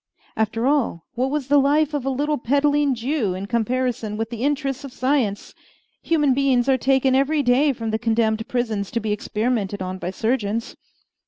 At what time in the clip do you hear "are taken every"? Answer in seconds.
6.67-7.43